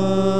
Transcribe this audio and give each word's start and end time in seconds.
one. 0.00 0.39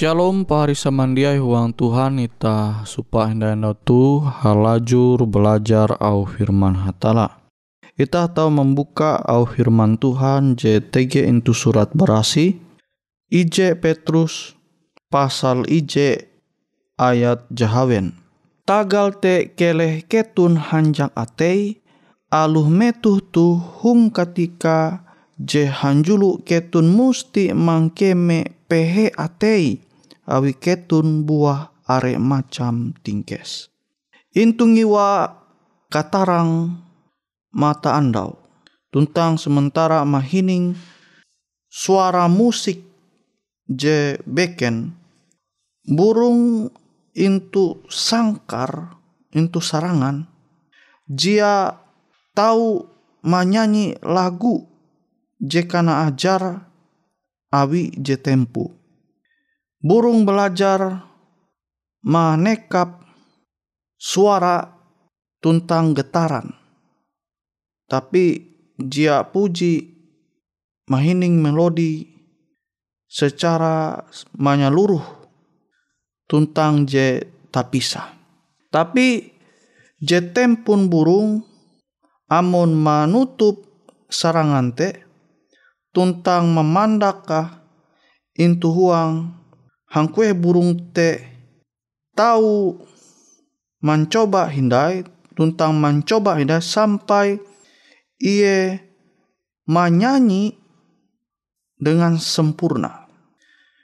Shalom 0.00 0.48
pahari 0.48 0.72
samandiai 0.72 1.36
huang 1.36 1.76
Tuhan 1.76 2.24
ita 2.24 2.88
supaya 2.88 3.36
hendaknya 3.36 3.76
tu 3.84 4.24
halajur 4.24 5.28
belajar 5.28 5.92
au 6.00 6.24
firman 6.24 6.72
hatala. 6.72 7.44
Ita 8.00 8.32
tahu 8.32 8.48
membuka 8.48 9.20
au 9.20 9.44
firman 9.44 10.00
Tuhan 10.00 10.56
JTG 10.56 11.28
itu 11.28 11.52
surat 11.52 11.92
berasi 11.92 12.56
IJ 13.28 13.76
Petrus 13.76 14.56
pasal 15.12 15.68
IJ 15.68 16.24
ayat 16.96 17.44
jahawen. 17.52 18.16
Tagal 18.64 19.20
te 19.20 19.52
keleh 19.52 20.00
ketun 20.08 20.56
hanjak 20.56 21.12
atei 21.12 21.76
aluh 22.32 22.72
metuh 22.72 23.20
tu 23.20 23.60
hung 23.84 24.08
ketika 24.08 25.04
je 25.36 25.68
hanjulu 25.68 26.40
ketun 26.40 26.88
musti 26.88 27.52
mangkeme 27.52 28.64
pehe 28.64 29.12
atei 29.12 29.89
awi 30.30 30.54
ketun 30.54 31.26
buah 31.26 31.74
are 31.90 32.14
macam 32.22 32.94
tingkes. 33.02 33.66
Intungiwa 34.30 35.34
katarang 35.90 36.78
mata 37.50 37.98
andau. 37.98 38.38
Tuntang 38.94 39.38
sementara 39.38 40.06
mahining 40.06 40.78
suara 41.70 42.26
musik 42.26 42.82
je 43.70 44.18
beken 44.26 44.90
burung 45.86 46.66
intu 47.14 47.86
sangkar 47.86 48.98
intu 49.30 49.62
sarangan 49.62 50.26
jia 51.06 51.78
tahu 52.34 52.82
menyanyi 53.22 53.94
lagu 54.02 54.66
je 55.38 55.62
kana 55.70 56.10
ajar 56.10 56.66
awi 57.54 57.94
je 57.94 58.18
tempu 58.18 58.79
burung 59.80 60.28
belajar 60.28 61.08
manekap 62.04 63.00
suara 63.96 64.68
tuntang 65.40 65.96
getaran 65.96 66.52
tapi 67.90 68.54
jia 68.78 69.26
puji 69.26 70.00
mahining 70.86 71.42
melodi 71.42 72.06
secara 73.10 74.06
menyeluruh 74.38 75.02
tuntang 76.30 76.86
je 76.86 77.26
tapisa. 77.50 78.14
Tapi 78.70 79.26
je 79.98 80.18
tempun 80.30 80.86
burung 80.86 81.42
amun 82.30 82.70
manutup 82.78 83.66
sarangan 84.06 84.70
te 84.70 85.02
tuntang 85.90 86.54
memandaka 86.54 87.66
intu 88.38 88.70
huang 88.70 89.39
hangkue 89.90 90.30
burung 90.38 90.94
te 90.94 91.18
tahu 92.14 92.78
mencoba 93.82 94.46
hindai 94.46 95.02
tuntang 95.34 95.74
mencoba 95.74 96.38
hindai 96.38 96.62
sampai 96.62 97.42
ia 98.22 98.78
menyanyi 99.66 100.54
dengan 101.80 102.20
sempurna. 102.20 103.08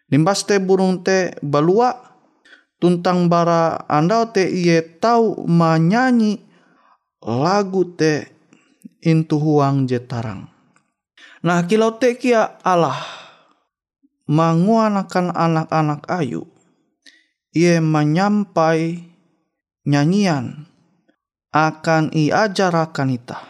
Limbas 0.06 0.46
te 0.46 0.62
burung 0.62 1.02
te 1.02 1.34
balua 1.42 1.96
tuntang 2.78 3.26
bara 3.26 3.82
andau 3.90 4.30
te 4.30 4.46
iye 4.46 4.84
tahu 5.02 5.48
menyanyi 5.48 6.38
lagu 7.24 7.82
te 7.98 8.30
intu 9.02 9.42
huang 9.42 9.90
jetarang. 9.90 10.46
Nah 11.42 11.66
kilau 11.66 11.98
te 11.98 12.14
kia 12.14 12.62
Allah 12.62 13.25
menguanakan 14.26 15.34
anak-anak 15.34 16.02
ayu 16.10 16.46
ia 17.56 17.80
menyampai 17.80 19.00
nyanyian 19.88 20.68
akan 21.56 22.12
iajarakan 22.12 23.16
ita. 23.16 23.40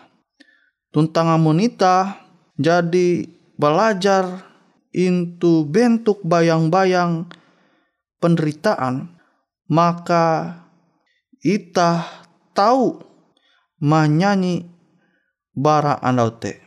Tuntang 0.95 1.27
amun 1.27 1.59
ita 1.59 2.23
jadi 2.55 3.27
belajar 3.59 4.47
into 4.95 5.67
bentuk 5.67 6.23
bayang-bayang 6.23 7.27
penderitaan, 8.23 9.11
maka 9.67 10.55
kita 11.43 12.07
tahu 12.55 13.03
menyanyi 13.83 14.71
bara 15.51 15.99
andaute. 15.99 16.66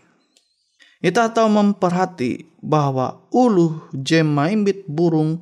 Kita 0.99 1.31
tahu 1.31 1.47
memperhati 1.47 2.59
bahwa 2.59 3.23
ulu 3.31 3.87
jema 3.95 4.51
imbit 4.51 4.83
burung 4.83 5.39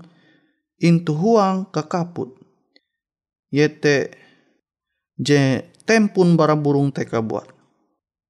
intu 0.78 1.18
huang 1.18 1.66
kekaput. 1.74 2.38
Yete 3.50 4.14
je 5.18 5.66
tempun 5.90 6.38
bara 6.38 6.54
burung 6.54 6.94
teka 6.94 7.26
buat. 7.26 7.50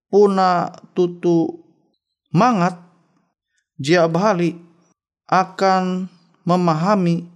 Puna 0.07 0.71
tutu 0.95 1.67
mangat 2.31 2.79
Jia 3.75 4.07
Bali 4.07 4.55
akan 5.27 6.07
memahami 6.47 7.27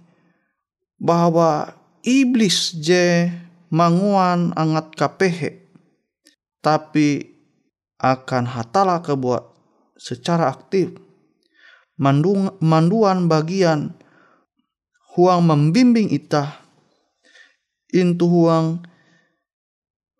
bahwa 0.96 1.76
iblis 2.00 2.72
je 2.80 3.28
manguan 3.68 4.56
angat 4.56 4.96
kapehe 4.96 5.68
tapi 6.64 7.28
akan 8.00 8.48
hatala 8.48 9.04
kebuat 9.04 9.51
secara 10.02 10.50
aktif 10.50 10.90
mandung, 11.94 12.58
manduan 12.58 13.30
bagian 13.30 13.94
huang 15.14 15.46
membimbing 15.46 16.10
ita 16.10 16.58
intu 17.94 18.26
huang 18.26 18.82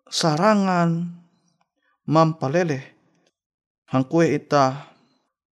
sarangan 0.07 1.11
mampalele 2.07 2.95
hangkue 3.91 4.39
ita 4.39 4.87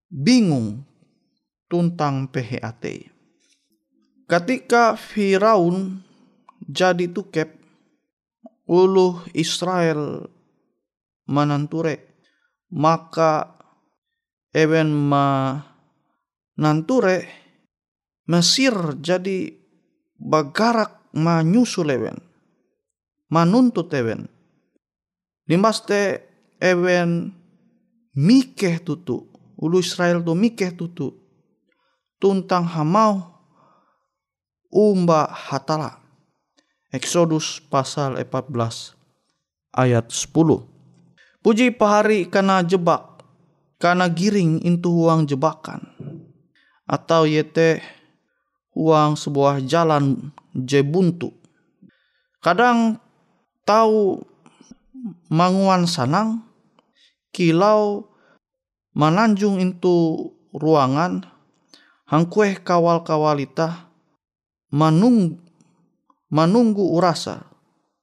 bingung 0.07 0.87
tuntang 1.67 2.31
PHAT. 2.31 3.11
Ketika 4.31 4.95
Firaun 4.95 5.99
jadi 6.63 7.11
tukep 7.11 7.51
ulu 8.63 9.27
Israel 9.35 10.31
menanture 11.27 11.99
maka 12.71 13.60
ewen 14.55 14.91
ma 14.91 15.57
nanture 16.59 17.27
Mesir 18.27 19.01
jadi 19.01 19.51
bagarak 20.15 21.11
menyusul 21.17 21.89
ewen 21.91 22.15
manuntut 23.27 23.91
ewen 23.91 24.29
limaste 25.49 26.23
ewen 26.61 27.33
mikeh 28.15 28.79
tutu 28.85 29.27
ulu 29.59 29.81
Israel 29.81 30.23
tu 30.23 30.31
mikeh 30.37 30.71
tutu 30.77 31.21
tuntang 32.21 32.69
hamau 32.69 33.41
umba 34.71 35.27
hatala. 35.27 35.99
Exodus 36.93 37.59
pasal 37.71 38.19
14 38.19 38.95
ayat 39.75 40.07
10. 40.11 40.69
Puji 41.41 41.73
pahari 41.73 42.29
karena 42.29 42.61
jebak, 42.61 43.10
karena 43.81 44.05
giring 44.05 44.61
intu 44.61 44.93
uang 44.93 45.25
jebakan. 45.25 45.81
Atau 46.85 47.25
yete 47.25 47.81
uang 48.77 49.17
sebuah 49.17 49.65
jalan 49.65 50.29
je 50.53 50.85
buntu. 50.85 51.33
Kadang 52.45 53.01
tahu 53.65 54.21
manguan 55.33 55.89
sanang, 55.89 56.45
kilau 57.33 58.11
mananjung 58.93 59.57
itu 59.57 60.29
ruangan 60.51 61.23
hangkue 62.11 62.59
kawal-kawalita 62.59 63.87
manung 64.67 65.39
manunggu 66.27 66.91
urasa 66.91 67.47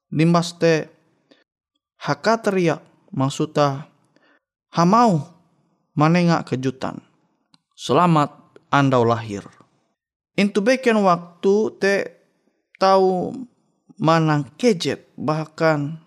limbas 0.08 0.56
te 0.56 0.88
hakateria 2.00 2.80
maksudnya 3.12 3.92
hamau 4.72 5.37
manenga 5.98 6.46
kejutan 6.46 7.02
selamat 7.74 8.30
andau 8.70 9.02
lahir 9.02 9.42
Intu 10.38 10.62
beken 10.62 11.02
waktu 11.02 11.54
te 11.82 11.94
tahu 12.78 13.34
manang 13.98 14.46
kejet 14.54 15.10
bahkan 15.18 15.98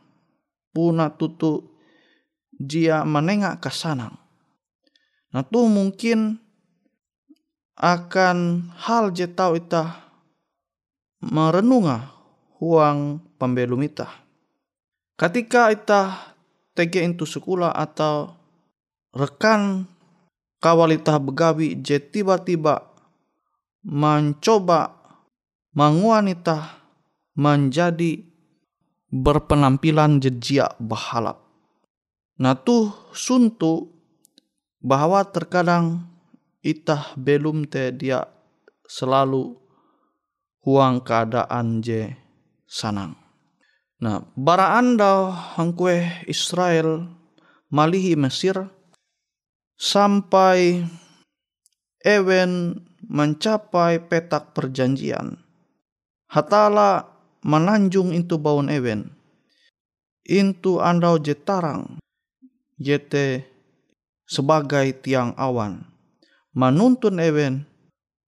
puna 0.72 1.12
tutu 1.12 1.68
jia 2.56 3.04
menengak 3.04 3.60
ke 3.60 3.68
sanang. 3.68 4.16
Nah 5.36 5.44
tuh 5.44 5.68
mungkin 5.68 6.40
akan 7.76 8.72
hal 8.80 9.12
je 9.12 9.28
tau 9.28 9.60
ita 9.60 10.00
merenunga 11.20 12.08
huang 12.64 13.20
pembelum 13.36 13.84
ita. 13.84 14.08
Ketika 15.20 15.76
ita 15.76 16.32
tege 16.72 17.04
itu 17.04 17.28
sekolah 17.28 17.76
atau 17.76 18.32
rekan 19.12 19.88
kawal 20.64 20.96
ita 20.96 21.20
begawi 21.20 21.80
je 21.80 22.00
tiba-tiba 22.00 22.92
mencoba 23.84 24.96
manguan 25.76 26.32
ita 26.32 26.80
menjadi 27.36 28.24
berpenampilan 29.12 30.24
jejak 30.24 30.76
bahalap. 30.80 31.44
Nah 32.40 32.56
tuh 32.56 32.92
suntu 33.12 33.92
bahwa 34.82 35.22
terkadang 35.28 36.08
itah 36.64 37.14
belum 37.18 37.70
te 37.70 37.92
dia 37.94 38.26
selalu 38.88 39.58
huang 40.62 41.02
keadaan 41.02 41.82
je 41.82 42.14
sanang. 42.70 43.18
Nah, 44.02 44.26
bara 44.34 44.82
anda 44.82 45.30
hangkue 45.58 46.26
Israel 46.26 47.06
malihi 47.70 48.18
Mesir 48.18 48.66
sampai 49.82 50.86
ewen 52.06 52.78
mencapai 53.10 53.98
petak 54.06 54.54
perjanjian. 54.54 55.42
hatala 56.30 57.10
menanjung 57.42 58.14
itu 58.14 58.38
baun 58.38 58.70
ewen. 58.70 59.10
Intu 60.30 60.78
andau 60.78 61.18
jetarang 61.18 61.98
jete 62.78 63.50
sebagai 64.30 64.94
tiang 65.02 65.34
awan. 65.34 65.82
Menuntun 66.54 67.18
ewen 67.18 67.66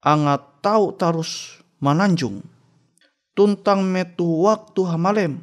angat 0.01 0.41
tahu 0.65 0.97
tarus 0.97 1.61
menanjung. 1.77 2.41
Tuntang 3.37 3.85
metu 3.85 4.45
waktu 4.45 4.81
hamalem 4.89 5.33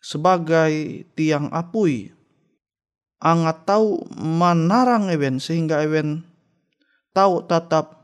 sebagai 0.00 1.04
tiang 1.16 1.48
apui 1.52 2.12
angat 3.22 3.62
tahu 3.62 4.02
menarang 4.18 5.06
ewen 5.14 5.38
sehingga 5.38 5.86
ewen 5.86 6.26
tahu 7.14 7.46
tetap 7.46 8.02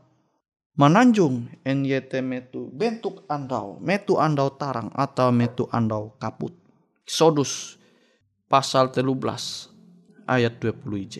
menanjung 0.79 1.51
NYT 1.67 2.23
metu 2.23 2.71
bentuk 2.71 3.27
andau 3.27 3.75
metu 3.83 4.15
andau 4.15 4.55
tarang 4.55 4.87
atau 4.95 5.27
metu 5.35 5.67
andau 5.75 6.15
kaput. 6.15 6.55
Sodus 7.03 7.75
pasal 8.49 8.89
13 8.89 9.69
ayat 10.25 10.57
20 10.57 11.05
ij 11.05 11.15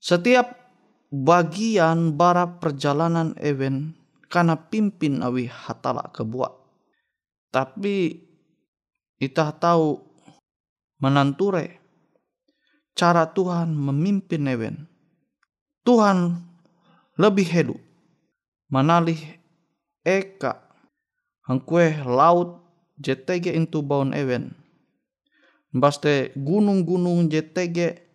setiap 0.00 0.72
bagian 1.12 2.16
bara 2.16 2.60
perjalanan 2.60 3.36
ewen 3.40 3.92
karena 4.32 4.56
pimpin 4.56 5.20
awi 5.20 5.48
hatala 5.48 6.08
kebuat 6.12 6.52
tapi 7.52 8.24
kita 9.20 9.56
tahu 9.56 10.00
menanture 11.00 11.77
cara 12.98 13.30
Tuhan 13.30 13.70
memimpin 13.70 14.50
ewen 14.50 14.76
Tuhan 15.86 16.42
lebih 17.14 17.46
helu 17.46 17.78
manalih 18.66 19.18
eka 20.02 20.58
hangkue 21.46 22.02
laut 22.02 22.58
JTG 22.98 23.54
into 23.54 23.86
baun 23.86 24.10
ewen 24.10 24.58
baste 25.70 26.34
gunung-gunung 26.34 27.30
JTG 27.30 28.08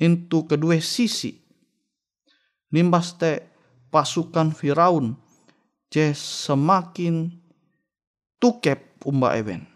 into 0.00 0.48
kedua 0.48 0.80
sisi. 0.80 1.36
Limbaste 2.70 3.50
pasukan 3.90 4.54
Firaun 4.54 5.18
je 5.90 6.14
semakin 6.14 7.34
tukep 8.38 9.02
umba 9.02 9.34
ewen 9.34 9.66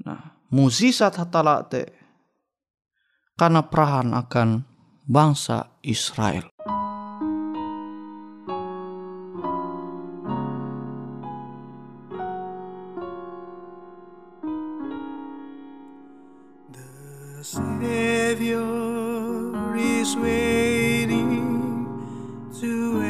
nah 0.00 0.32
musisat 0.48 1.12
hatala 1.20 1.60
te 1.68 1.84
karena 3.38 3.62
perahan 3.62 4.10
akan 4.18 4.66
bangsa 5.06 5.70
Israel. 5.86 6.50
Yesus 22.58 23.07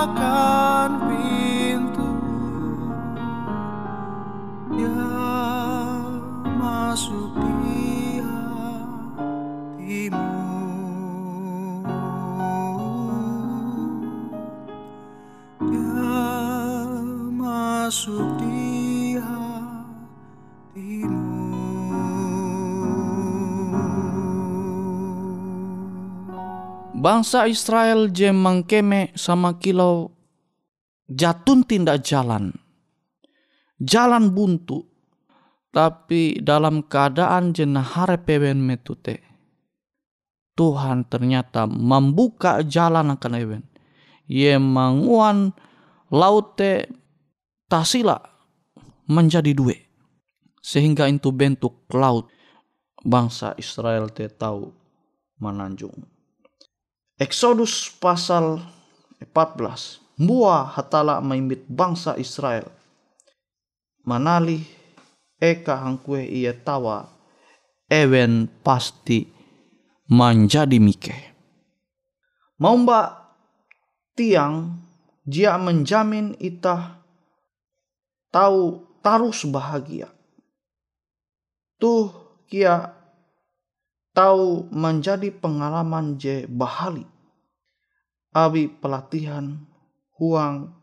walk 0.00 0.18
up. 0.20 0.49
Bangsa 27.00 27.48
Israel 27.48 28.12
je 28.12 28.28
mangkeme 28.28 29.16
sama 29.16 29.56
kilau 29.56 30.12
jatun 31.08 31.64
tindak 31.64 32.04
jalan. 32.04 32.52
Jalan 33.80 34.36
buntu. 34.36 34.84
Tapi 35.72 36.44
dalam 36.44 36.84
keadaan 36.84 37.56
jenah 37.56 37.86
harap 37.96 38.28
ewen 38.28 38.60
metute. 38.60 39.16
Tuhan 40.52 41.08
ternyata 41.08 41.64
membuka 41.64 42.60
jalan 42.60 43.16
akan 43.16 43.32
ewen. 43.38 43.64
Ye 44.28 44.60
manguan 44.60 45.56
laute 46.12 46.84
tasila 47.64 48.20
menjadi 49.08 49.56
dua. 49.56 49.78
Sehingga 50.60 51.08
itu 51.08 51.32
bentuk 51.32 51.88
laut 51.96 52.28
bangsa 53.00 53.56
Israel 53.56 54.12
te 54.12 54.28
tahu 54.28 54.68
menanjung. 55.40 56.19
Exodus 57.20 57.92
pasal 58.00 58.64
14. 59.20 60.00
Mua 60.16 60.64
hatala 60.64 61.20
maimbit 61.20 61.68
bangsa 61.68 62.16
Israel. 62.16 62.64
Manali 64.08 64.64
eka 65.36 65.76
hangkue 65.84 66.24
ia 66.24 66.56
tawa 66.56 67.12
ewen 67.92 68.48
pasti 68.64 69.28
menjadi 70.08 70.80
mike. 70.80 71.16
Mau 72.56 72.80
mbak 72.80 73.12
tiang 74.16 74.80
dia 75.28 75.60
menjamin 75.60 76.32
itah 76.40 77.04
tahu 78.32 78.80
tarus 79.04 79.44
bahagia. 79.44 80.08
Tuh 81.76 82.08
kia 82.48 82.96
tahu 84.20 84.68
menjadi 84.68 85.32
pengalaman 85.32 86.20
je 86.20 86.44
bahali. 86.44 87.08
Abi 88.36 88.68
pelatihan 88.68 89.64
huang 90.20 90.76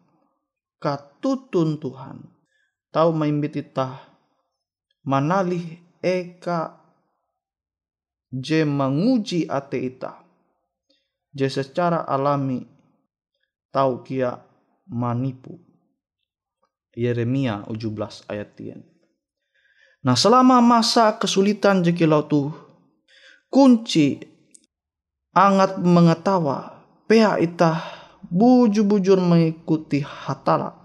katutun 0.82 1.78
Tuhan. 1.78 2.26
Tahu 2.90 3.14
maimbit 3.14 3.62
itah 3.62 4.10
manalih 5.06 5.78
eka 6.02 6.82
je 8.34 8.66
menguji 8.66 9.46
ate 9.46 9.86
ita. 9.86 10.18
Je 11.30 11.46
secara 11.46 12.10
alami 12.10 12.66
tahu 13.70 14.02
kia 14.02 14.34
manipu. 14.90 15.62
Yeremia 16.98 17.62
17 17.70 18.34
ayat 18.34 18.50
10. 18.58 18.82
Nah 20.02 20.18
selama 20.18 20.58
masa 20.58 21.14
kesulitan 21.22 21.86
jekilau 21.86 22.26
tu 22.26 22.50
kunci 23.52 24.22
angat 25.36 25.80
mengetawa. 25.82 26.78
Pea 27.08 27.40
itah 27.40 27.80
bujur-bujur 28.28 29.24
mengikuti 29.24 30.04
hatala 30.04 30.76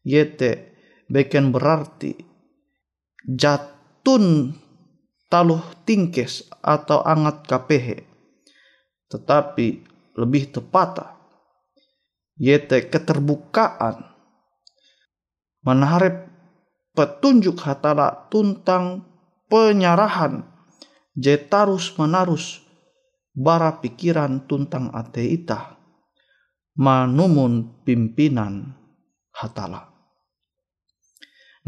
yete 0.00 0.72
beken 1.04 1.52
berarti 1.52 2.16
jatun 3.28 4.56
taluh 5.28 5.62
tingkes 5.84 6.48
atau 6.64 7.04
angat 7.04 7.44
kapehe. 7.46 8.08
Tetapi 9.10 9.66
lebih 10.16 10.54
tepat 10.54 11.12
yete 12.40 12.88
keterbukaan 12.88 14.00
menarik 15.60 16.30
petunjuk 16.96 17.60
hatala 17.60 18.26
tuntang 18.32 19.04
penyarahan 19.52 20.49
je 21.20 21.36
tarus 21.36 21.92
menarus 22.00 22.64
bara 23.36 23.76
pikiran 23.84 24.48
tuntang 24.48 24.88
ate 24.96 25.20
ita 25.20 25.76
manumun 26.80 27.84
pimpinan 27.84 28.72
hatala. 29.36 29.92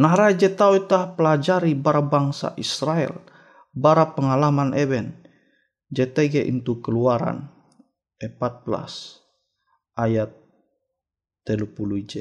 Nah 0.01 0.17
raja 0.17 0.49
tahu 0.49 0.89
ita 0.89 1.13
pelajari 1.13 1.77
bara 1.77 2.01
bangsa 2.01 2.57
Israel, 2.57 3.21
bara 3.77 4.17
pengalaman 4.17 4.73
eben, 4.73 5.13
JTG 5.93 6.49
itu 6.49 6.81
keluaran 6.81 7.53
14 8.17 9.21
ayat 10.01 10.33
30 11.45 12.09
J. 12.09 12.13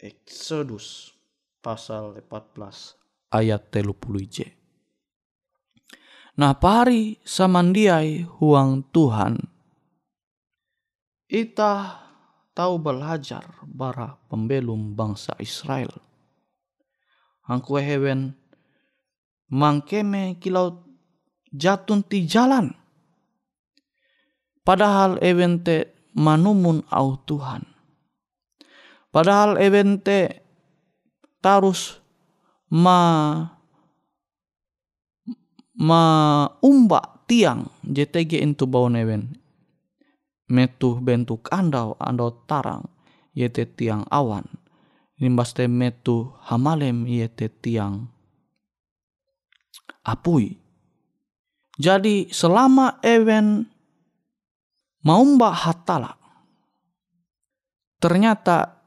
Exodus 0.00 1.12
pasal 1.60 2.16
14 2.16 2.96
ayat 3.36 3.62
30 3.68 3.92
J. 4.32 4.61
Nah 6.32 6.56
pari 6.56 7.20
samandiai 7.20 8.24
huang 8.24 8.88
Tuhan. 8.88 9.36
Ita 11.28 11.72
tahu 12.56 12.74
belajar 12.80 13.44
bara 13.68 14.16
pembelum 14.32 14.96
bangsa 14.96 15.36
Israel. 15.36 15.92
Angku 17.44 17.76
hewen 17.76 18.32
mangkeme 19.52 20.40
kilau 20.40 20.80
jatun 21.52 22.00
ti 22.00 22.24
jalan. 22.24 22.72
Padahal 24.64 25.20
evente 25.20 25.92
manumun 26.16 26.80
au 26.88 27.20
Tuhan. 27.28 27.60
Padahal 29.12 29.60
evente 29.60 30.40
tarus 31.44 32.00
ma 32.72 33.51
ma 35.80 36.44
umba 36.60 37.22
tiang 37.24 37.68
JTG 37.86 38.44
itu 38.44 38.64
bawon 38.68 38.98
even 39.00 39.42
metu 40.52 41.00
bentuk 41.00 41.48
andau 41.48 41.96
andau 41.96 42.44
tarang 42.44 42.84
yete 43.32 43.64
tiang 43.64 44.04
awan. 44.12 44.44
Nimbaste 45.16 45.64
metu 45.70 46.34
hamalem 46.44 47.08
yete 47.08 47.48
tiang 47.48 48.10
apui. 50.04 50.58
Jadi 51.80 52.28
selama 52.28 53.00
event 53.00 53.64
maumba 55.00 55.56
hatala 55.56 56.20
ternyata 57.96 58.82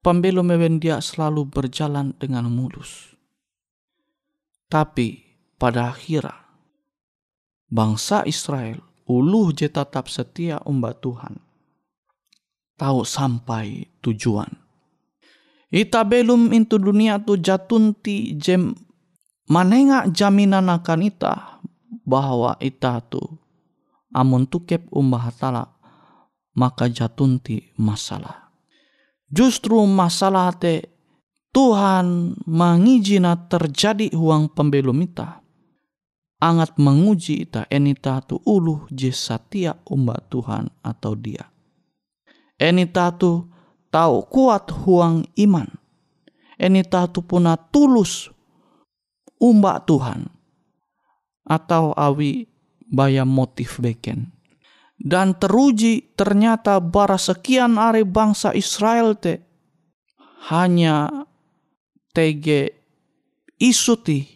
pembelum 0.00 0.48
event 0.54 0.80
dia 0.80 0.96
selalu 1.02 1.50
berjalan 1.50 2.16
dengan 2.16 2.48
mulus. 2.48 3.12
Tapi 4.70 5.25
pada 5.56 5.92
akhirnya 5.92 6.46
bangsa 7.70 8.22
Israel 8.24 8.78
uluh 9.06 9.54
je 9.54 9.70
tetap 9.70 10.10
setia 10.10 10.62
umbat 10.66 11.02
Tuhan. 11.02 11.38
Tahu 12.76 13.08
sampai 13.08 13.88
tujuan. 14.04 14.52
Ita 15.72 16.04
belum 16.04 16.52
into 16.52 16.76
dunia 16.76 17.18
tu 17.24 17.40
jatunti 17.40 18.36
jem 18.36 18.76
manenga 19.48 20.06
jaminan 20.12 20.68
akan 20.68 21.00
ita 21.08 21.58
bahwa 22.04 22.54
ita 22.60 23.00
tu 23.08 23.22
amun 24.12 24.44
tukep 24.46 24.86
umbah 24.92 25.32
hatala 25.32 25.64
maka 26.52 26.86
jatunti 26.92 27.72
masalah. 27.80 28.52
Justru 29.26 29.80
masalah 29.88 30.54
te 30.54 30.92
Tuhan 31.50 32.36
mangijina 32.44 33.48
terjadi 33.48 34.12
huang 34.12 34.52
pembelum 34.52 35.00
ita 35.00 35.45
angat 36.40 36.76
menguji 36.76 37.48
ita 37.48 37.64
enita 37.72 38.20
tu 38.24 38.40
uluh 38.44 38.84
je 38.92 39.12
satia 39.12 39.76
umba 39.88 40.20
Tuhan 40.28 40.68
atau 40.84 41.16
dia. 41.16 41.48
Enita 42.56 43.12
tu 43.12 43.48
tahu 43.92 44.24
kuat 44.28 44.72
huang 44.72 45.24
iman. 45.36 45.68
Enita 46.56 47.04
tu 47.08 47.20
puna 47.20 47.56
tulus 47.56 48.32
umba 49.36 49.80
Tuhan. 49.84 50.28
Atau 51.46 51.92
awi 51.94 52.48
baya 52.88 53.22
motif 53.28 53.78
beken. 53.78 54.32
Dan 54.96 55.36
teruji 55.36 56.16
ternyata 56.16 56.80
bara 56.80 57.20
sekian 57.20 57.76
hari 57.76 58.02
bangsa 58.08 58.56
Israel 58.56 59.12
te 59.12 59.44
hanya 60.48 61.28
tege 62.16 62.72
isuti 63.60 64.35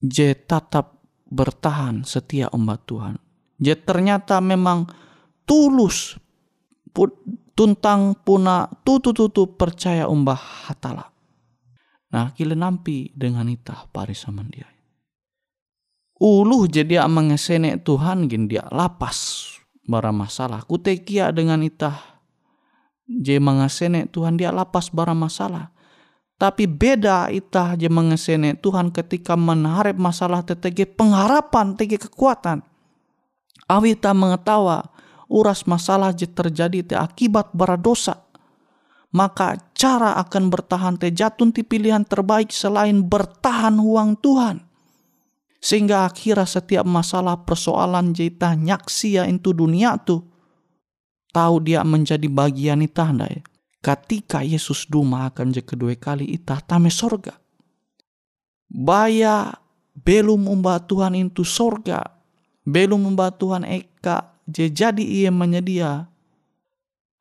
je 0.00 0.32
tetap 0.34 1.00
bertahan 1.30 2.02
setia 2.02 2.50
umat 2.56 2.82
Tuhan. 2.88 3.16
Je 3.60 3.76
ternyata 3.76 4.40
memang 4.40 4.88
tulus 5.44 6.16
tuntang 7.54 8.16
puna 8.24 8.66
tutu-tutu 8.82 9.54
percaya 9.54 10.08
umbah 10.08 10.40
hatala. 10.66 11.12
Nah, 12.10 12.34
kile 12.34 12.58
nampi 12.58 13.14
dengan 13.14 13.46
itah 13.46 13.86
pari 13.92 14.16
sama 14.16 14.42
dia. 14.48 14.66
Uluh 16.20 16.68
jadi 16.68 17.06
mengesene 17.08 17.80
Tuhan 17.80 18.28
gin 18.28 18.44
dia 18.50 18.66
lapas 18.68 19.48
bara 19.88 20.12
masalah. 20.12 20.66
Kutekia 20.68 21.32
dengan 21.32 21.64
itah 21.64 21.96
je 23.08 23.40
mengesene 23.40 24.04
Tuhan 24.10 24.36
dia 24.36 24.52
lapas 24.52 24.92
bara 24.92 25.16
masalah. 25.16 25.72
Tapi 26.40 26.64
beda 26.64 27.28
itah 27.28 27.76
je 27.76 27.92
mengesene 27.92 28.56
Tuhan 28.56 28.88
ketika 28.96 29.36
menarik 29.36 30.00
masalah 30.00 30.40
tetege 30.40 30.88
pengharapan, 30.88 31.76
tege 31.76 32.00
kekuatan. 32.00 32.64
Awi 33.68 33.92
ta 33.92 34.16
mengetawa 34.16 34.88
uras 35.28 35.68
masalah 35.68 36.16
je 36.16 36.24
terjadi 36.24 36.80
te 36.80 36.94
akibat 36.96 37.52
bara 37.52 37.76
dosa. 37.76 38.24
Maka 39.12 39.60
cara 39.76 40.16
akan 40.16 40.48
bertahan 40.48 40.96
te 40.96 41.12
jatun 41.12 41.52
ti 41.52 41.60
pilihan 41.60 42.08
terbaik 42.08 42.48
selain 42.48 43.04
bertahan 43.04 43.76
huang 43.76 44.16
Tuhan. 44.16 44.64
Sehingga 45.60 46.08
akhirnya 46.08 46.48
setiap 46.48 46.88
masalah 46.88 47.44
persoalan 47.44 48.16
jita 48.16 48.56
nyaksi 48.56 49.20
ya 49.20 49.28
itu 49.28 49.52
dunia 49.52 50.00
tu. 50.00 50.24
Tahu 51.36 51.68
dia 51.68 51.84
menjadi 51.84 52.32
bagian 52.32 52.80
itu 52.80 52.96
ya. 52.96 53.44
Ketika 53.80 54.44
Yesus 54.44 54.84
duma 54.84 55.24
akan 55.32 55.56
je 55.56 55.64
kedua 55.64 55.96
kali 55.96 56.28
ita 56.28 56.60
tame 56.60 56.92
sorga. 56.92 57.32
Baya 58.68 59.56
belum 59.96 60.52
membawa 60.52 60.84
Tuhan 60.84 61.16
itu 61.16 61.42
sorga. 61.48 62.04
Belum 62.60 63.00
membawa 63.08 63.32
Tuhan 63.32 63.64
eka 63.64 64.36
je 64.50 64.66
jadi 64.68 65.00
ia 65.00 65.30
menyedia 65.30 66.10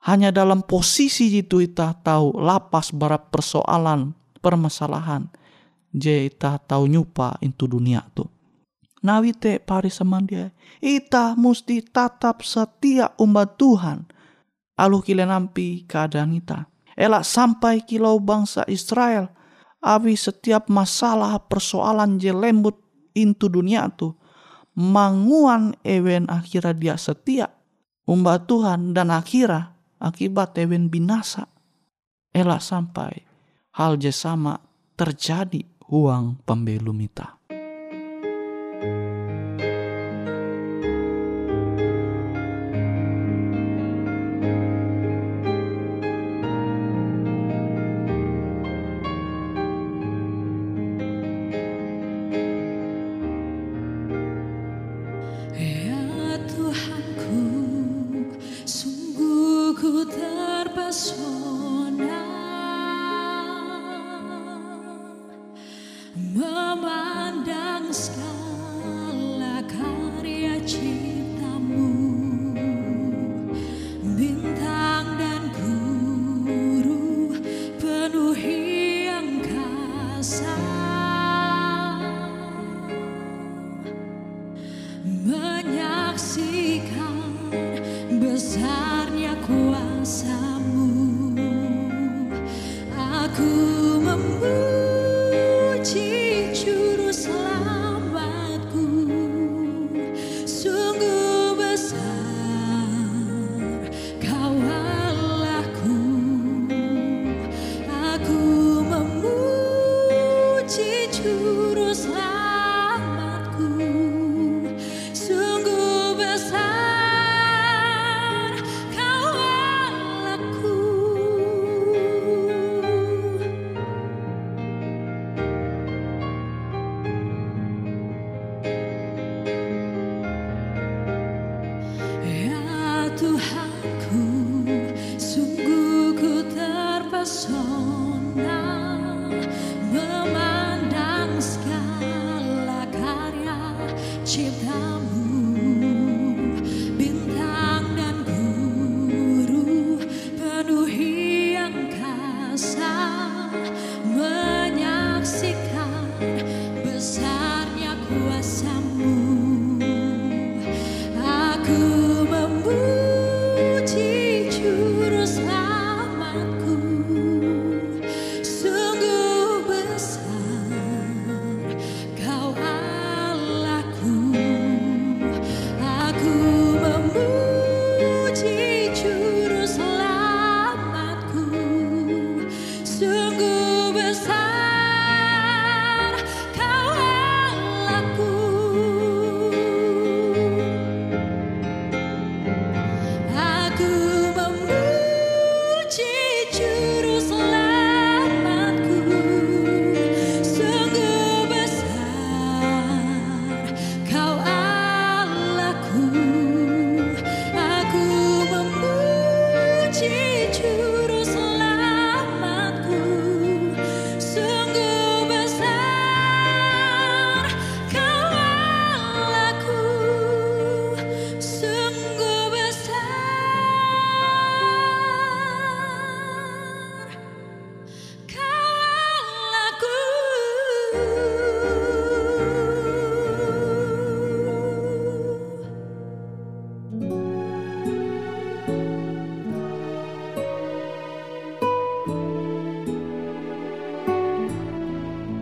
hanya 0.10 0.34
dalam 0.34 0.64
posisi 0.64 1.30
itu 1.30 1.62
ita 1.62 1.94
tahu 1.94 2.40
lapas 2.40 2.90
barat 2.96 3.30
persoalan 3.30 4.16
permasalahan 4.42 5.30
je 5.94 6.32
ita 6.32 6.58
tahu 6.58 6.90
nyupa 6.90 7.38
itu 7.46 7.70
dunia 7.70 8.02
tu 8.18 8.26
nawi 9.06 9.36
te 9.38 9.62
pari 9.62 9.94
dia 10.26 10.50
ita 10.82 11.38
musti 11.38 11.86
tatap 11.86 12.42
setia 12.42 13.14
umat 13.22 13.56
Tuhan 13.60 14.09
alu 14.80 15.04
kile 15.04 15.28
nampi 15.28 15.84
keadaan 15.84 16.40
ita 16.40 16.72
elak 16.96 17.28
sampai 17.28 17.84
kilau 17.84 18.16
bangsa 18.24 18.64
Israel 18.72 19.28
awi 19.84 20.16
setiap 20.16 20.72
masalah 20.72 21.36
persoalan 21.44 22.16
je 22.16 22.32
lembut 22.32 22.80
into 23.12 23.52
dunia 23.52 23.92
tu 23.92 24.16
manguan 24.80 25.76
ewen 25.84 26.32
akhirnya 26.32 26.72
dia 26.72 26.96
setia 26.96 27.52
umat 28.10 28.48
Tuhan 28.50 28.96
dan 28.98 29.14
akhirnya 29.14 29.78
akibat 30.02 30.58
ewen 30.58 30.88
binasa. 30.90 31.46
Elak 32.34 32.64
sampai 32.64 33.26
hal 33.76 34.00
jasama 34.00 34.58
terjadi 34.96 35.66
uang 35.90 36.42
pembelum 36.46 36.98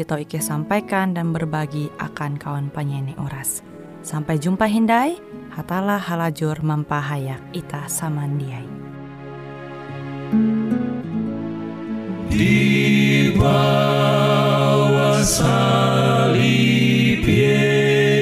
tau 0.00 0.16
Ike 0.16 0.40
sampaikan 0.40 1.12
dan 1.12 1.36
berbagi 1.36 1.92
akan 2.00 2.40
kawan 2.40 2.72
penyanyi 2.72 3.12
Uras. 3.20 3.60
Sampai 4.00 4.40
jumpa 4.40 4.64
Hindai, 4.64 5.20
hatalah 5.52 6.00
halajur 6.00 6.56
mempahayak 6.64 7.44
ita 7.52 7.84
samandiai. 7.84 8.64
Di 12.32 13.36
bawah 13.36 15.20
salib 15.20 17.28
Yesus 17.28 18.16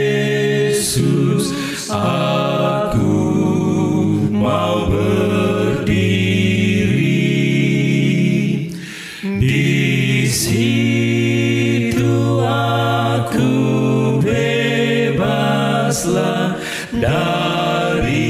dari 17.01 18.21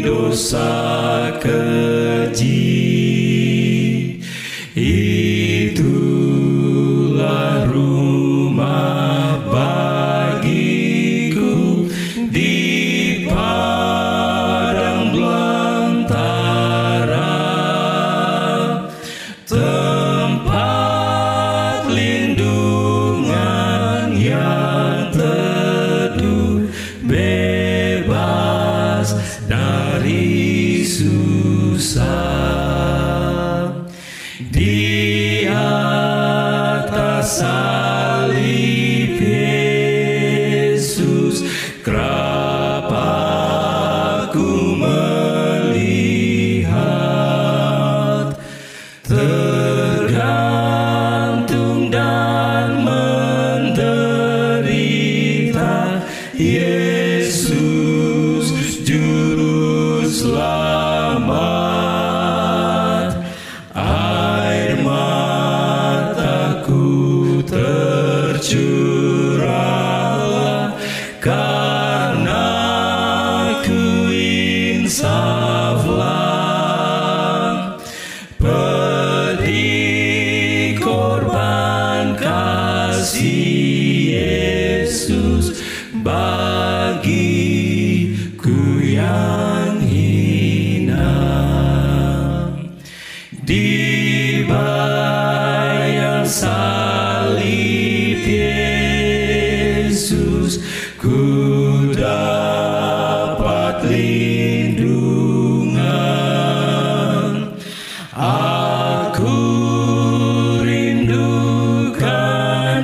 dosa 0.00 0.99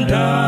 and 0.08 0.45